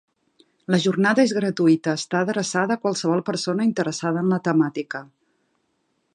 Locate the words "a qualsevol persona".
2.79-3.69